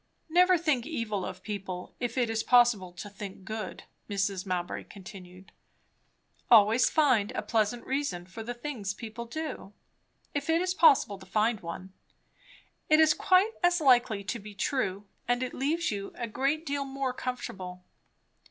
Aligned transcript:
"Never 0.31 0.57
think 0.57 0.87
evil 0.87 1.23
of 1.23 1.43
people, 1.43 1.93
if 1.99 2.17
it 2.17 2.27
is 2.27 2.41
possible 2.41 2.91
to 2.93 3.07
think 3.07 3.45
good," 3.45 3.83
Mrs. 4.09 4.47
Mowbray 4.47 4.85
continued. 4.85 5.51
"Always 6.49 6.89
find 6.89 7.31
a 7.33 7.43
pleasant 7.43 7.85
reason 7.85 8.25
for 8.25 8.41
the 8.41 8.55
things 8.55 8.95
people 8.95 9.25
do, 9.25 9.73
if 10.33 10.49
it 10.49 10.59
is 10.59 10.73
possible 10.73 11.19
to 11.19 11.25
find 11.27 11.59
one. 11.59 11.93
It 12.89 12.99
is 12.99 13.13
quite 13.13 13.51
as 13.61 13.79
likely 13.79 14.23
to 14.23 14.39
be 14.39 14.55
true, 14.55 15.05
and 15.27 15.43
it 15.43 15.53
leaves 15.53 15.91
you 15.91 16.13
a 16.15 16.27
great 16.27 16.65
deal 16.65 16.83
more 16.83 17.13
comfortable." 17.13 17.83